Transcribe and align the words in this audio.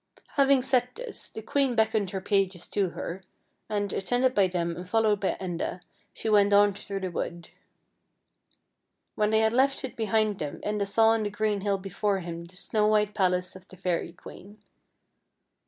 Having 0.29 0.63
said 0.63 0.87
this, 0.95 1.29
the 1.29 1.43
queen 1.43 1.75
beckoned 1.75 2.09
her 2.09 2.21
pages 2.21 2.65
to 2.69 2.89
her, 2.89 3.21
and, 3.69 3.93
attended 3.93 4.33
by 4.33 4.47
them 4.47 4.75
and 4.75 4.89
followed 4.89 5.19
by 5.19 5.37
Enda, 5.39 5.79
she 6.11 6.27
went 6.27 6.53
on 6.53 6.73
through 6.73 7.01
the 7.01 7.11
wood. 7.11 7.51
When 9.13 9.29
THE 9.29 9.37
HOUSE 9.37 9.37
IN 9.37 9.37
THE 9.37 9.37
LAKE 9.37 9.37
35 9.37 9.37
they 9.37 9.39
had 9.41 9.53
left 9.53 9.83
it 9.83 9.95
behind 9.95 10.39
them 10.39 10.59
Enda 10.65 10.87
saw 10.87 11.09
on 11.09 11.27
a 11.27 11.29
green 11.29 11.61
hill 11.61 11.77
before 11.77 12.21
him 12.21 12.45
the 12.45 12.55
snow 12.57 12.87
white 12.87 13.13
palace 13.13 13.55
of 13.55 13.67
the 13.67 13.77
fairy 13.77 14.11
queen. 14.13 14.57